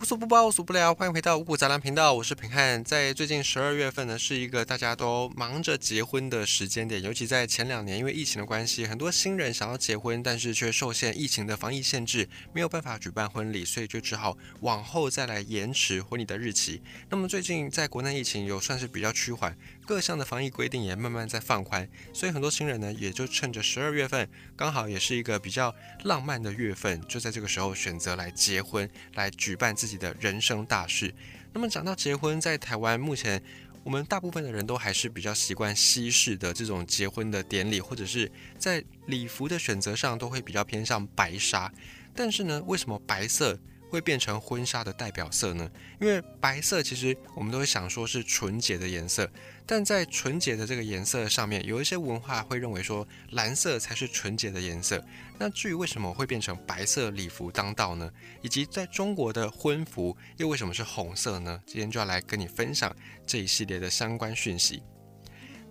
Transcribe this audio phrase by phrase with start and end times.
[0.00, 2.82] 无所不包，无所不聊，欢迎回到五谷杂粮频道，我是平汉。
[2.82, 16.80] 在最近十二月份呢，是一个大家都忙着结婚的时间点，尤其在前两年，因为疫情的关系，很多新人想要结婚，但是却受限疫情的防疫限制，没有办法举办婚礼，所以就只好往后再来延迟婚礼的日期。
[17.10, 19.54] 那么最近在国内疫情有算是比较趋缓，
[19.90, 29.98] 各项的防疫规定也慢慢在放宽，所以很多新人呢，也就趁着十二月份，刚好也是一个比较浪漫的月份，就在这个时候选择来结婚，来举办自己。
[29.98, 31.12] 的人生大事。
[31.52, 33.42] 那么讲到结婚，在台湾目前，
[33.82, 41.70] 我们大部分的人都还是比较习惯西式的这种结婚的典礼，或者是在礼服的选择上都会比较偏向白纱。
[42.14, 43.58] 但是呢，为什么白色？
[43.90, 45.70] 会变成婚纱的代表色呢？
[46.00, 49.30] 因为白色其实我们都会想说是纯洁的颜色，
[49.66, 55.04] 但在纯洁的这个颜色上面，有一些文化会认为说蓝色才是纯洁的颜色。
[55.38, 58.10] 那至于为什么会变成白色礼服当道呢？
[58.40, 61.60] 以及在中国的婚服又为什么是红色呢？
[61.66, 62.94] 今天就要来跟你分享
[63.26, 64.82] 这一系列的相关讯息。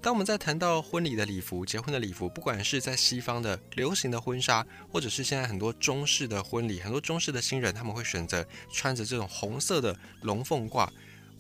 [0.02, 10.88] 当我们在谈到婚礼的礼服、结婚的礼服，不管是在西方的流行的婚纱，或者是现在很多中式的婚礼，很多中式的新人他们会选择穿着这种红色的龙凤褂。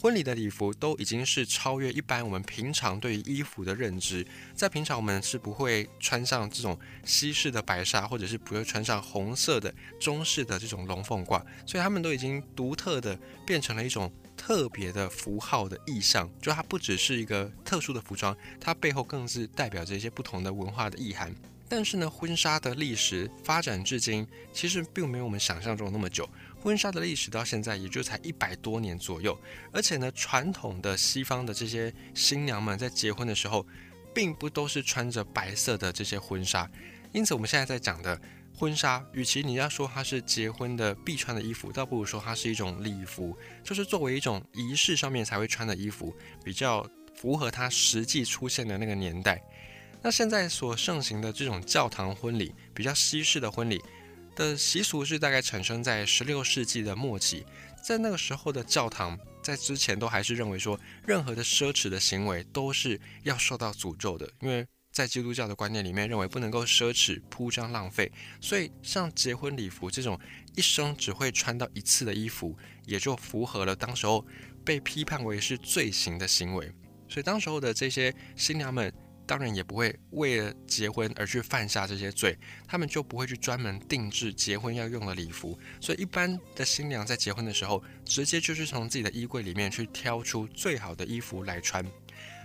[0.01, 21.35] 婚礼的礼服都已经是超越一般我们平常对于衣服的认知，在平常我们是不会穿上这种西式的白纱，或者是不会穿上红色的中式的这种龙凤褂，所以他们都已经独特的变成了一种特别的符号的意象，就它不只是一个特殊的服装，它背后更是代表着一些不同的文化的意涵。
[21.67, 26.27] 但是呢，婚纱的历史发展至今，其实并没有我们想象中那么久。
[26.61, 29.37] 婚纱的历史到现在也就才一百多年左右，
[29.73, 33.67] 而且呢，传统的西方的这些新娘们在结婚的时候，
[34.15, 36.67] 并不都是穿着白色的这些婚纱。
[37.11, 38.19] 因此，我们现在在讲的
[38.59, 46.85] 婚纱，与其你要说它是结婚的必穿的衣服，倒不如说它是一种礼服，就是作为一种仪式上面才会穿的衣服，比较
[47.15, 49.41] 符合它实际出现的那个年代。
[50.01, 53.81] 那现在所盛行的这种教堂婚礼，比较西式的婚礼。
[54.35, 57.45] 的习俗是大概产生在十六世纪的末期，
[57.83, 64.65] 在那个时候的教堂，在之前都还是认为说，任何的奢侈的行为都是要受到诅咒的，因为
[64.99, 68.11] 在基督教的观念里面，认为不能够奢侈、铺张、浪费，
[68.41, 70.19] 所以像结婚礼服这种
[70.57, 72.53] 一生只会穿到一次的衣服，
[72.85, 74.25] 也就符合了当时候
[74.65, 76.69] 被批判为是罪行的行为，
[77.07, 78.93] 所以当时候的这些新娘们。
[79.29, 82.35] 当然也不会为了结婚而去犯下这些罪，
[82.67, 85.55] 他们就不会去专门定制结婚要用的礼服。
[85.79, 91.85] 所以一般的新娘在结婚的时候，直接就是从自己的衣柜里面去挑出最好的衣服来穿。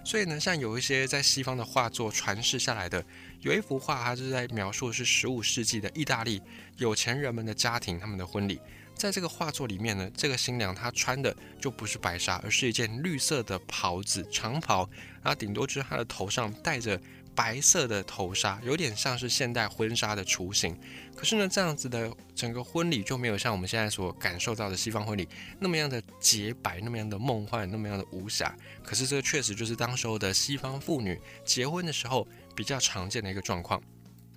[0.05, 3.03] 所以呢，像有一些在西方的画作传世下来的，
[3.41, 6.43] 有一幅画，它是在描述是十五世纪的意大利
[6.77, 8.61] 有钱人们的家庭他们的婚礼。
[8.95, 14.89] 在这个画作里面呢，这个新娘她穿的就不是白纱，而是一件绿色的袍子长袍，
[15.23, 17.01] 然后顶多就是她的头上戴着
[17.35, 20.77] 白色的头纱，有点像是现代婚纱的雏形。
[21.17, 25.29] 可是呢，这样子的整个婚礼就没有像我们现在所感受到的西方婚礼
[25.61, 28.55] 那么样的洁白，那么样的梦幻，那么样的无瑕。
[28.83, 33.81] 可是这个确实就是当时候的西方妇女结婚的时候比较常见的一个状况。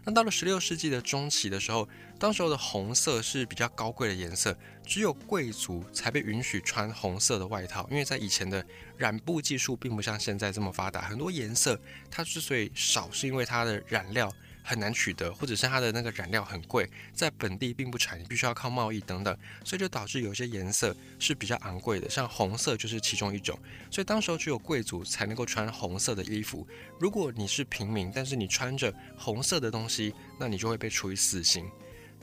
[0.07, 1.85] 那到了十六世纪的中期的时候，
[2.17, 11.77] 当时候的红色是比较高贵的颜色，只有贵族才被允许穿红色的外套，因为在以前的染布技术并不像现在这么发达，很多颜色
[12.09, 14.33] 它之所以少，是因为它的染料。
[14.67, 23.57] 很难取得，或者是它的那个染料很贵，在本地并不产，必须要靠贸易等等，所以就导致有些颜色是比较昂贵的，像红色就是其中一种。
[23.89, 26.67] 所以当时候只有贵族才能够穿红色的衣服，
[26.99, 31.65] 如果你是平民，但是你穿着红色的东西，那你就会被处以死刑。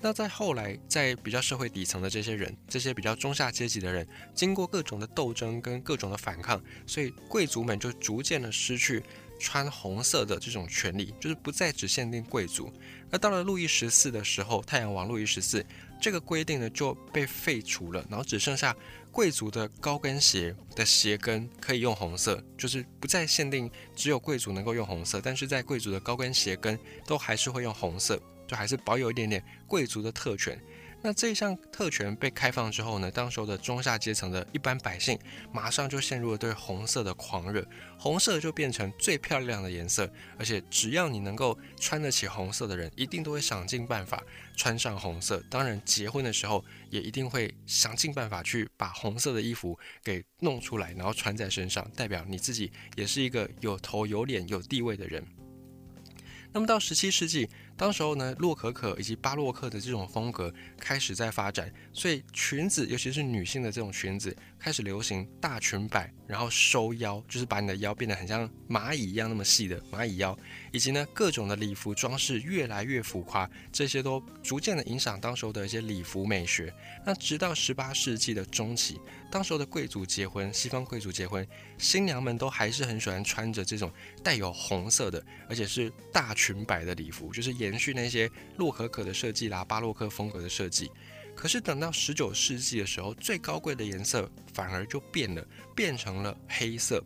[0.03, 9.03] 那在后来，在比较社会底层的这些人，这些比较中下阶级的人，经过各种的斗争跟各种的反抗，所以贵族们就逐渐的失去。
[9.45, 12.73] 穿红色的这种权利，就是不再只限定贵族。
[13.11, 15.63] 而到了路易十四的时候，太阳王路易十四
[16.01, 18.75] 这个规定呢就被废除了，然后只剩下
[19.13, 30.59] 贵族的高跟鞋的鞋跟可以用红色，就是不再限定只有贵族能够用红色，但是在贵族的高跟鞋跟都还是会用红色，就还是保有一点点贵族的特权。
[31.07, 35.19] 那这一项特权被开放之后呢，当时的中下阶层的一般百姓
[35.53, 37.63] 马上就陷入了对红色的狂热，
[37.99, 44.25] 红色就变成最漂亮的颜色，而且只要你能够穿得起红色的人，一定都会想尽办法
[44.57, 45.45] 穿上红色。
[45.51, 55.23] 当然，结婚的时候也一定会想尽办法去把红色的衣服给弄出来，然后穿在身上，代表你自己也是一个有头有脸有地位的人。
[56.51, 70.37] 那么到十七世纪，当时候呢，洛可可以及巴洛克的这种风格开始在发展，所以裙子，尤其是女性的这种裙子，开始流行大裙摆，然后收腰，就是把你的腰变得很像蚂蚁一样那么细的蚂蚁腰，
[70.73, 76.73] 以及呢各种的礼服装饰越来越浮夸，这些都逐渐的影响当时候的一些礼服美学。
[77.05, 78.99] 那直到十八世纪的中期，
[79.31, 83.93] 当时候的贵族结婚，西方贵族结婚，新娘们都还是很喜欢穿着这种
[84.23, 90.91] 带有红色的，而且是大裙摆的礼服，就是延续那些洛可可的设计啦，巴洛克风格的设计。
[91.35, 97.03] 可是等到十九世纪的时候，最高贵的颜色反而就变了，变成了黑色。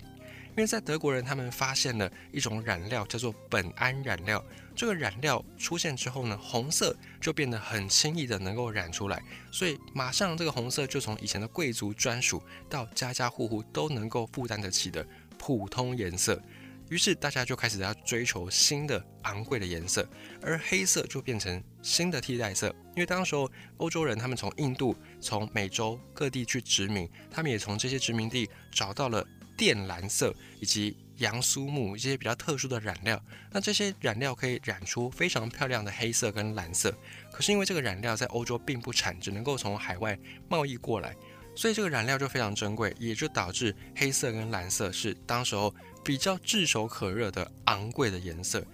[0.56, 4.44] 因为在德国人他们发现了一种染料叫做苯胺染料，
[4.74, 9.22] 这个染料出现之后呢，红色就变得很轻易的能够染出来，
[9.52, 15.06] 所以马上这个红色就从以前的贵族专属到家家户户都能够负担得起的
[15.38, 16.42] 普通颜色。
[16.90, 20.08] 于是大家就开始要追求新的昂贵的颜色，
[20.42, 22.68] 而黑色就变成新的替代色。
[22.96, 29.26] 因为当时候欧洲人他们从印度、从美洲各地去殖民，他们也从这些殖民地找到了
[29.56, 33.20] 靛蓝色以及杨苏木一些比较特殊的染料。
[33.50, 36.94] 那这些染料可以染出非常漂亮的黑色跟蓝色。
[37.32, 40.18] 可是因为这个染料在欧洲并不产，只能够从海外
[40.48, 41.14] 贸易过来，
[41.58, 45.74] 所以这个染料就非常珍贵，也就导致黑色跟蓝色是当时候。
[46.04, 48.64] 比较炙手可热的昂贵的颜色，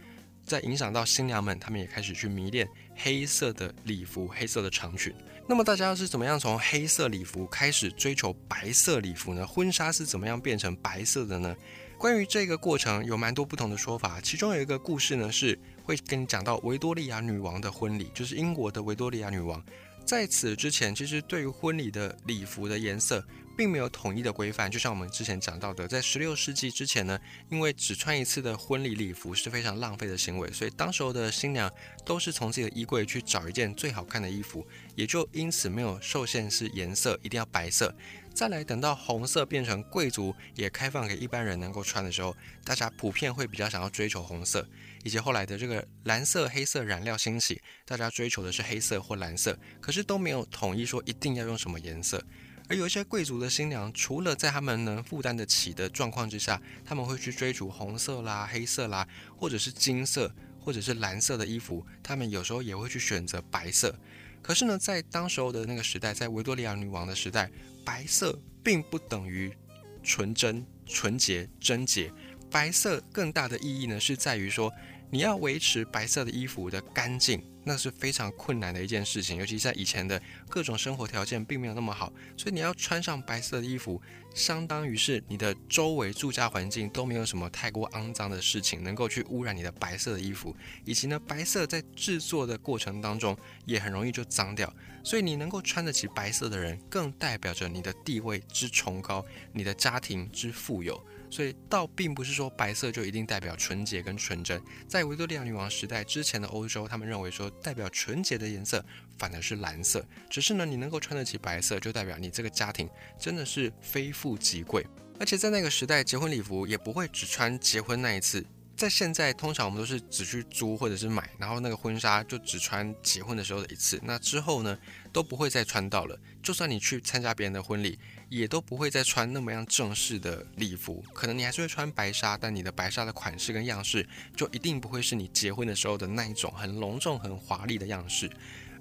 [0.46, 5.12] 在影响到新娘们，她们也开始去迷恋黑色的礼服、黑色的长裙。
[5.48, 9.44] 那么大家是怎么样从黑色礼服开始追求白色礼服呢？
[9.44, 11.56] 婚纱是怎么样变成白色的呢？
[11.98, 19.60] 关于这个过程有蛮多不同的说法，其中有一个故事呢是会跟你讲到维多利亚女王的婚礼，就是英国的维多利亚女王。
[20.04, 23.24] 在此之前，其实对于婚礼的礼服的颜色。
[23.56, 27.16] 并没有统一的规范，就像我们之前讲到的，在十六世纪之前呢，
[27.48, 31.72] 因为只穿一次的婚礼礼服是非常浪费的行为，所以当时候的新娘
[32.04, 34.66] 都是从自己的衣柜去找一件最好看的衣服，
[34.96, 37.94] 也就因此没有受限是颜色一定要白色。
[38.34, 44.66] 再来等到红色变成贵族也开放给一般人能够穿的时候，大家普遍会比较想要追求红色，
[45.04, 52.20] 以及后来的这个蓝色、黑色染料兴起，大家追求的是黑色或蓝色，可是都没有统一说一定要用什么颜色。
[52.66, 59.06] 而有一些贵族的新娘，除了在他们能负担得起的状况之下，他们会去追逐红色啦、黑色啦，
[59.36, 61.86] 或者是金色，或者是蓝色的衣服。
[62.02, 63.94] 他们有时候也会去选择白色。
[64.40, 67.50] 可是呢，在当时候的那个时代，在维多利亚女王的时代，
[67.84, 69.54] 白色并不等于
[70.02, 72.10] 纯真、纯洁、贞洁。
[72.50, 74.72] 白色更大的意义呢，是在于说。
[75.14, 84.02] 你要维持白色的衣服的干净，那是非常困难的一件事情，尤其在以前的各种生活条件并没有那么好，所以你要穿上白色的衣服，
[84.34, 90.52] 相当于是你的周围住家环境都没有什么太过肮脏的事情能够去污染你的白色的衣服，
[90.84, 94.74] 以及呢，白色在制作的过程当中也很容易就脏掉，
[95.04, 101.00] 所以你能够穿得起白色的人，更代表着你的地位之崇高，你的家庭之富有。
[101.30, 108.84] 所以倒并不是说白色就一定代表纯洁跟纯真，在维多利亚女王时代之前的欧洲，他们认为说代表纯洁的颜色
[109.18, 110.04] 反而是蓝色。
[110.30, 112.88] 只是呢，你能够穿得起白色，就代表你这个家庭
[113.18, 114.86] 真的是非富即贵。
[115.18, 118.44] 而且在那个时代，结婚礼服也不会只穿结婚那一次。
[118.76, 124.00] 在现在，通常我们都是只去租或者是买，然后那个婚纱就只穿结婚的时候的一次。
[124.02, 124.76] 那之后呢，
[125.12, 126.18] 都不会再穿到了。
[126.42, 127.96] 就算你去参加别人的婚礼，
[128.36, 131.04] 也都不会再穿那么样正式的礼服。
[131.12, 134.04] 可能你还是会穿白纱，但你的白纱的款式跟样式，
[134.34, 138.28] 就一定不会是你结婚的时候的那一种很隆重、很华丽的样式。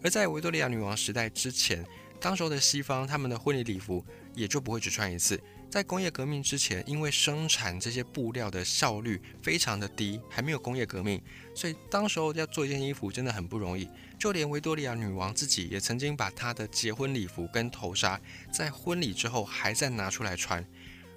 [0.03, 1.85] 而在维多利亚女王时代之前，
[2.19, 5.39] 当时候的西方，他们的婚礼礼服也就不会只穿一次。
[5.73, 11.19] 在工业革命之前，因为生产这些布料的效率非常的低，还没有工业革命，
[11.55, 13.89] 所以当时候要做一件衣服真的很不容易。
[14.19, 20.63] 就连维多利亚女王自己也曾经把她的结婚礼服跟头纱在婚礼之后还在拿出来穿。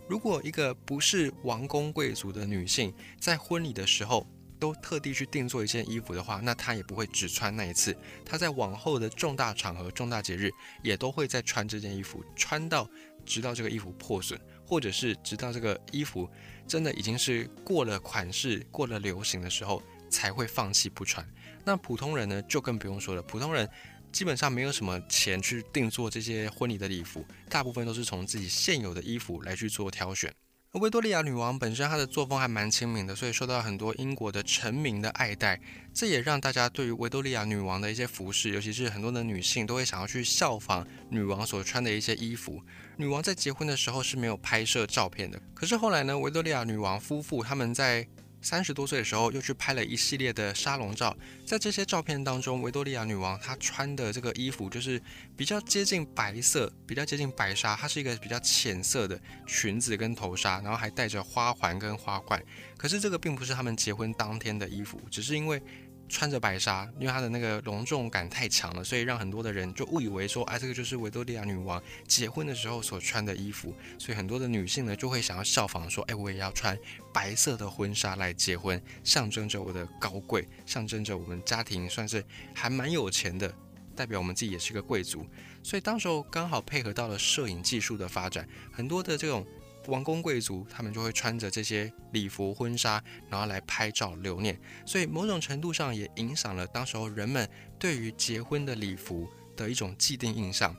[0.08, 4.26] 如果一个不是王公贵族的女性在婚礼的时候
[4.58, 7.94] 都特地去定做一件衣服的话，那她也不会只穿那一次，
[8.25, 10.50] 她在往后的重大场合、重大节日
[10.82, 12.88] 也都会再穿这件衣服，穿到。
[13.26, 16.26] 直到这个衣服破损，或者是直到这个衣服
[16.66, 21.28] 真的已经是过了款式、过了流行的时候，才会放弃不穿。
[21.64, 23.21] 那普通人呢，就更不用说了。
[23.23, 23.68] 普通人
[24.12, 30.33] 基本上没有什么钱去定做这些婚礼的礼服，大部分都是从自己现有的衣服来去做挑选。
[30.76, 35.59] 维多利亚女王本身她的作风还蛮亲民的，所以受到很多英国的臣民的爱戴。
[35.95, 42.61] 这也让大家对于维多利亚女王的一些服饰，尤其是很多的女性都会想要去效仿女王所穿的一些衣服。
[42.97, 48.06] 女王在结婚的时候是没有拍摄照片的，可是后来呢，维多利亚女王夫妇他们在
[48.46, 55.02] 三十多岁的时候又去拍了一系列的沙龙照，在这些照片当中，维多利亚女王她穿的这个衣服就是
[55.36, 62.40] 比较接近白色，比较接近白纱，它是一个比较浅色的裙子跟头纱，然后还带着花环跟花冠。
[62.76, 65.60] 可是这个并不是他们结婚当天的衣服，只是因为。
[66.08, 73.75] 穿着白纱，因为它的那个隆重感太强了，所以让很多的人就误以为说，哎，这个就是维多利亚女王结婚的时候所穿的衣服。
[73.98, 76.78] 所以很多的女性呢，就会想要效仿，说，哎，我也要穿
[77.12, 83.52] 白色的婚纱来结婚，象征着我的高贵，象征着我们家庭算是还蛮有钱的，
[83.94, 85.26] 代表我们自己也是个贵族。
[85.62, 89.46] 所以当时候刚好配合到了摄影技术的发展，很多的这种。
[89.88, 100.74] 王公贵族他们就会穿着这些礼服婚纱，然后来拍照留念，所以某种程度上也影响了当时候人们对于结婚的礼服的一种既定印象。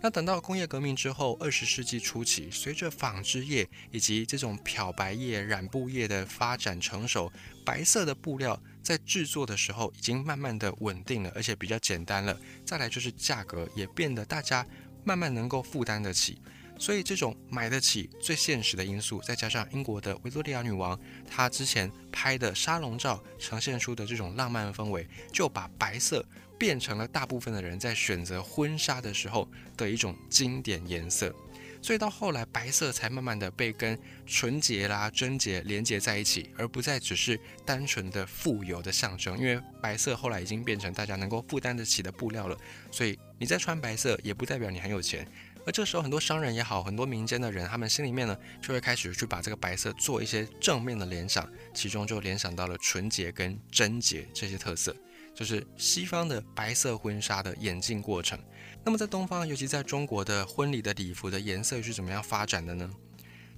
[0.00, 7.32] 那等到工业革命之后，二十世纪初期，随着纺织业以及这种漂白业、染布业的发展成熟，
[7.64, 12.38] 白色的布料在制作的时候已经慢慢的稳定了，而且比较简单了。
[12.66, 14.66] 再来就是价格也变得大家
[15.04, 16.36] 慢慢能够负担得起。
[16.78, 26.24] 所以这种买得起最现实的因素，再加上英国的维多利亚女王，她之前拍的沙龙照呈现出的这种浪漫氛围，就把白色
[26.58, 31.34] 变成了大部分的人在选择婚纱的时候的一种经典颜色。
[31.80, 39.38] 所以到后来，白色才慢慢的被跟纯洁啦、贞洁连接在一起，而不再只是单纯的富有的象征。
[39.38, 42.56] 因为白色后来已经变成大家能够负担得起的布料了，
[42.90, 45.28] 所以你在穿白色也不代表你很有钱。
[45.66, 54.94] 而这时候，很多商人也好，很多民间的人，他们心里面呢，就会开始去把这个白色做一些正面的联想，其中就联想到了纯洁跟贞洁这些特色，
[55.34, 58.38] 就是西方的白色婚纱的演进过程。
[58.84, 62.90] 那么在东方，尤其在中国的婚礼的礼服的颜色是怎么样发展的呢？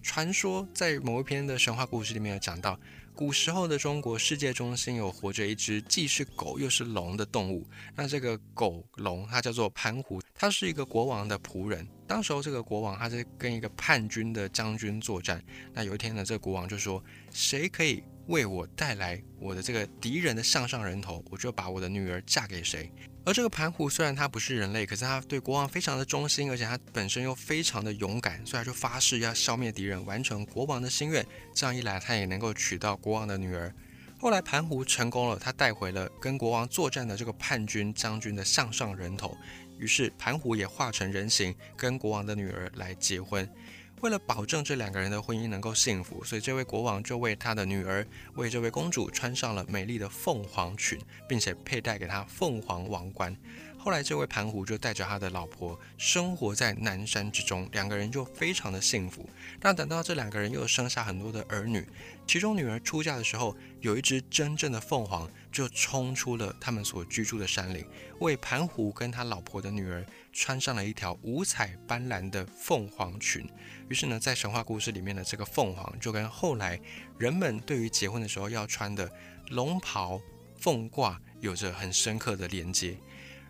[0.02, 2.78] 传说在某一篇的神话故事里面有讲到。
[3.16, 11.88] 古时候的中国世界中心有活着一只既是狗又是龙的动物，那这个狗龙它叫做盘虎，它是一个国王的仆人。
[12.06, 15.42] 当时候这个国王他在跟一个叛军的将军作战，
[15.72, 22.92] 那有一天呢，这个国王就说：“谁可以为我带来我的这个敌人的项上人头，我就把我的女儿嫁给谁。”
[23.26, 31.26] 而这个盘虎虽然它不是人类，可是它对国王非常的忠心，而且它本身又非常的勇敢，所以就发誓要消灭敌人，完成国王的心愿。
[31.52, 33.74] 这样一来，他也能够娶到国王的女儿。
[34.20, 39.36] 后来盘虎成功了，他带回了跟国王作战的这个叛军将军的项上人头，
[39.76, 43.46] 于是盘虎也化成人形，跟国王的女儿来结婚。
[44.02, 53.34] 为了保证这两个人的婚姻能够幸福，所以这位国王就为他的女儿，为这位公主穿上了美丽的凤凰裙，并且佩戴给她凤凰王冠。
[53.86, 59.30] 后来，这位盘虎就带着他的老婆生活在南山之中，两个人就非常的幸福。
[59.60, 61.86] 那等到这两个人又生下很多的儿女，
[62.26, 67.86] 其中女儿出嫁的时候，有一只真正的凤凰就冲出了他们所居住的山林，
[68.18, 73.48] 为盘虎跟他老婆的女儿穿上了一条五彩斑斓的凤凰裙。
[73.88, 76.76] 于是呢，在神话故事里面的这个凤凰，就跟后来
[77.20, 79.08] 人们对于结婚的时候要穿的
[79.50, 80.20] 龙袍
[80.58, 82.96] 凤褂有着很深刻的连接。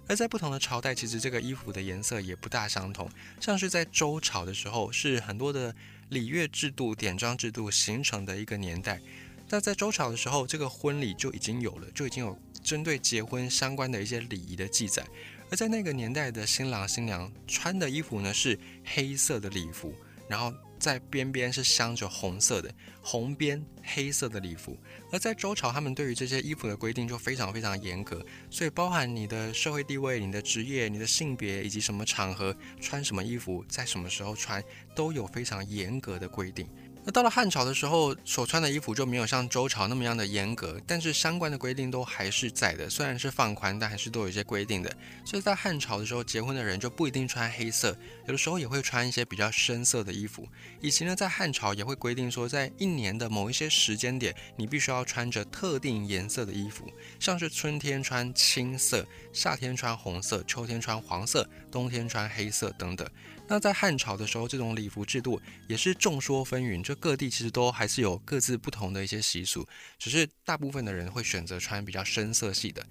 [0.08, 3.10] 而在不同的朝代，其实这个衣服的颜色也不大相同。
[3.40, 5.74] 像是在周朝的时候，是很多的
[6.10, 9.00] 礼乐制度、典章制度形成的一个年代。
[9.48, 15.06] 那在周朝的时候，这个婚礼就已经有了，就已经有针对结婚相关的一些礼仪的记载。
[15.50, 19.94] 而在那个年代的新郎新娘穿的衣服呢，是黑色的礼服，
[20.28, 20.52] 然后。
[20.78, 24.76] 在边边是镶着红色的红边黑色的礼服，
[25.12, 34.62] 而在周朝，他们对于这些衣服的规定就非常非常严格，所以包含你的社会地位、你的职业、你的性别以及什么场合穿什么衣服，在什么时候穿，
[34.94, 36.68] 都有非常严格的规定。
[37.06, 42.90] 那到了汉朝的时候，所穿的衣服就没有像周朝那么样的严格，但是相关的规定都还是在的。
[42.90, 44.92] 虽然是放宽，但还是都有一些规定的。
[45.24, 47.96] 所以在汉朝的时候，结婚的人就不一定穿黑色，
[48.26, 50.48] 有的时候也会穿一些比较深色的衣服。
[50.80, 63.08] 以及呢，在汉朝也会规定说，在一年的某一些时间点，你必须要穿着特定颜色的衣服，像是春天穿青色，夏天穿红色，秋天穿黄色，冬天穿黑色等等。
[63.48, 69.66] 那在汉朝的时候，这种礼服制度也是众说纷纭，就各地其实都还是有各自不同的一些习俗，
[69.98, 72.84] 只是大部分的人会选择穿比较深色系的。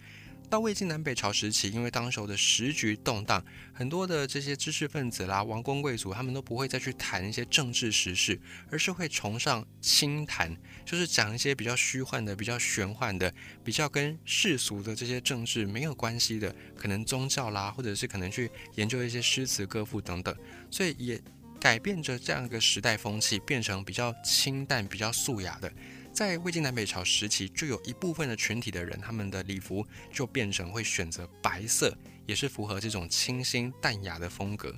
[0.47, 3.43] 到魏晋南北朝时期，因为当时候的时局动荡，
[3.73, 13.33] 很多的这些知识分子啦、王公贵族，他们都不会再去谈一些政治时事，而是会崇尚清谈，就是讲一些比较虚幻的、比较玄幻的、
[13.63, 20.33] 比较跟世俗的这些政治没有关系的，可能宗教啦，或者是可能去研究一些诗词歌赋等等，
[20.69, 21.19] 所以也
[21.59, 25.71] 改变着这样一个时代风气，变成比较清淡、比较素雅的。
[26.13, 34.73] 在魏晋南北朝时期，就有一部分的群体的人，他们的礼服就变成会选择白色，也是符合这种清新淡雅的风格。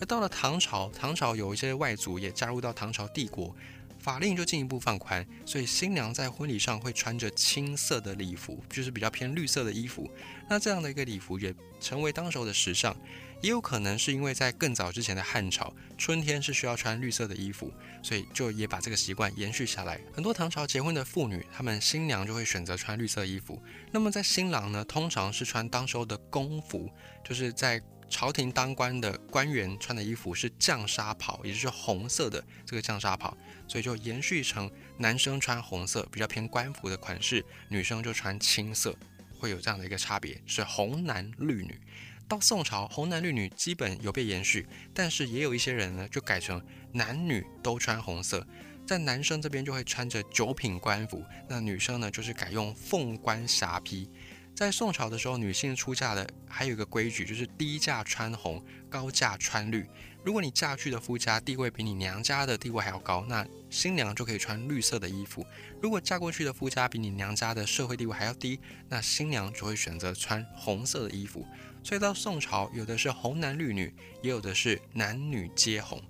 [0.00, 3.54] 而到了唐朝，唐朝有一些外族也加入到唐朝帝国。
[3.98, 10.10] 法令就进一步放宽，所以新娘在婚礼上会穿着青色的礼服，就是比较偏绿色的衣服。
[10.48, 12.96] 那这样的一个礼服也成为当时的时尚，
[13.40, 20.00] 也有可能是因为在更早之前的汉朝，春天是需要穿绿色的衣服，所以就也把这个习惯延续下来。
[20.12, 23.62] 很多唐朝结婚的妇女，她们新娘就会选择穿绿色衣服。
[23.90, 26.90] 那么在新郎呢，通常是穿当时候的宫服，
[27.24, 27.82] 就是在。
[28.12, 34.68] 朝廷当官的官员穿的衣服是绛纱袍，也就是红色的这个绛纱袍，所以就延续成
[34.98, 38.98] 男生穿红色比较偏官服的款式，女生就穿青色，
[39.38, 41.80] 会有这样的一个差别，是红男绿女。
[42.30, 48.46] 到宋朝，红男绿女基本有被延续，但是也有一些人呢就改成男女都穿红色，
[48.86, 54.08] 在男生这边就会穿着九品官服，那女生呢就是改用凤冠霞帔。
[54.54, 59.84] 在宋朝的时候，女性出嫁的还有一个规矩，就是低嫁穿红，高嫁穿绿。
[60.22, 65.42] 如果你嫁去的夫家地位比你娘家的地位还要高，那新娘就可以穿绿色的衣服；
[65.80, 71.44] 如果嫁过去的夫家比你娘家的社会地位还要低，那新娘就会选择穿红色的衣服。
[71.82, 76.02] 所以到宋朝，有的是红男绿女，也有的是男女皆红。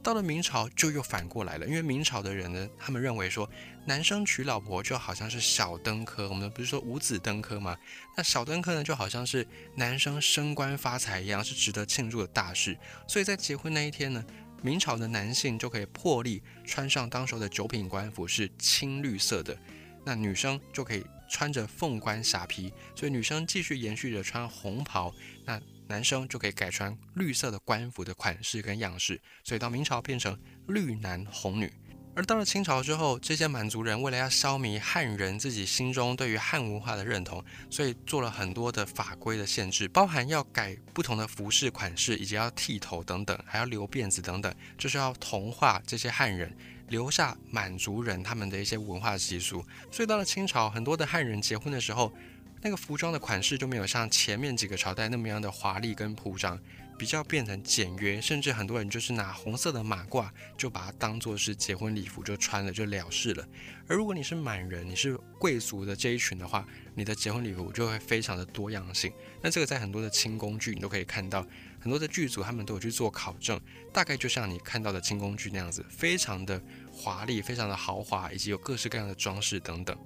[0.00, 3.50] 到了明朝就又反过来了，因为明朝的人呢，他们认为说，
[3.84, 7.76] 男生娶老婆就好像是小登科，我们不是说五子登科吗？
[8.16, 12.78] 那小登科呢，就好像是男生升官发财一样，是值得庆祝的大事。
[13.08, 14.24] 所以在结婚那一天呢，
[14.62, 19.58] 明朝的男性就可以破例穿上当时的九品官服，是青绿色的，
[20.04, 25.14] 那女生就可以穿着凤冠霞帔，所以女生继续延续着穿红袍，
[25.44, 25.60] 那。
[25.90, 31.72] 男生就可以改穿绿色的官服的款式跟样式，所以到明朝变成绿男红女。
[32.14, 46.54] 而到了清朝之后，这些满族人为了要消弭汉人自己心中对于汉文化的认同，所以做了很多的法规的限制，包含要改不同的服饰款式，以及要剃头等等，还要留辫子等等，就是要同化这些汉人，
[46.88, 49.64] 留下满族人他们的一些文化习俗。
[49.90, 52.12] 所以到了清朝，很多的汉人结婚的时候。
[52.60, 56.58] 那个服装的款式就没有像前面几个朝代那么样的华丽跟铺张，
[56.98, 63.46] 比较变成简约，甚至很多人就是拿红色的马褂，就把它当做是结婚礼服就穿了就了事了。
[63.86, 69.12] 而如果你是满人，你是贵族的这一群的话，你的结婚礼服就会非常的多样性。
[69.40, 71.46] 那这个在很多的清宫剧你都可以看到，
[71.78, 73.60] 很多的剧组他们都有去做考证，
[73.92, 76.60] 大概就像你看到的清宫剧那样子，非常的
[76.98, 79.96] 华丽，非常的豪华，以及有各式各样的装饰等等。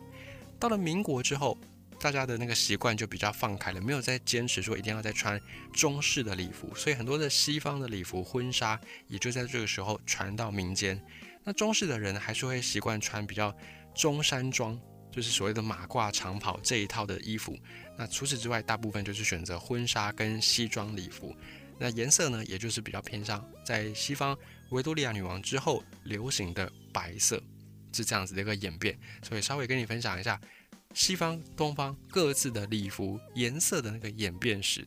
[0.60, 1.58] 到了民国之后。
[2.00, 5.40] 大家的那个习惯就比较放开了，没有再坚持说一定要再穿
[5.72, 11.00] 中式的礼服，所以很多的西方的礼服婚纱也就在这个时候传到民间。
[11.44, 13.56] 那中式的人还是会习惯穿比较
[13.94, 14.76] 中山装，
[15.12, 17.56] 就是所谓的马褂长袍这一套的衣服。
[17.96, 21.32] 那除此之外，大部分就是选择婚纱跟西装礼服。
[21.78, 24.36] 那颜色呢，也就是比较偏向在西方
[24.70, 27.42] 维多利亚女王之后流行的白色，
[27.92, 28.98] 是这样子的一个演变。
[29.22, 30.40] 所以稍微跟你分享一下。
[30.94, 34.86] 西方、东方各自的礼服颜色的那个演变史。